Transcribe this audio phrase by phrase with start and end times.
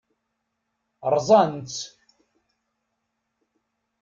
[1.13, 1.81] Rẓan-tt.